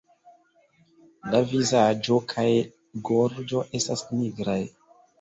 La 1.33 1.41
vizaĝo 1.51 2.19
kaj 2.33 2.49
gorĝo 3.13 3.65
estas 3.83 4.07
nigraj. 4.19 4.61